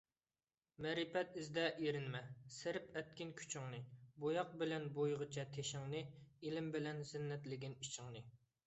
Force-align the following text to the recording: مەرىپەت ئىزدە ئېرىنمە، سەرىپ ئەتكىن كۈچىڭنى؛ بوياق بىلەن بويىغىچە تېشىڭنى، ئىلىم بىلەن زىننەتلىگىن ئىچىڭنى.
مەرىپەت 0.85 1.35
ئىزدە 1.41 1.65
ئېرىنمە، 1.83 2.21
سەرىپ 2.55 2.89
ئەتكىن 3.01 3.35
كۈچىڭنى؛ 3.43 3.83
بوياق 4.25 4.57
بىلەن 4.63 4.89
بويىغىچە 4.99 5.47
تېشىڭنى، 5.59 6.03
ئىلىم 6.47 6.75
بىلەن 6.79 7.07
زىننەتلىگىن 7.13 7.81
ئىچىڭنى. 7.83 8.29